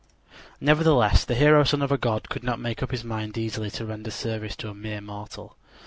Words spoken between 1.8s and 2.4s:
of a god